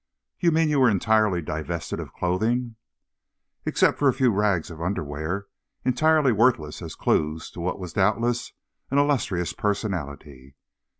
[0.39, 2.75] "You mean you were entirely divested of clothing?"
[3.67, 5.45] "Except for a few rags of underwear,
[5.85, 8.51] entirely worthless as clews to what was doubtless
[8.89, 10.55] an illustrious personality!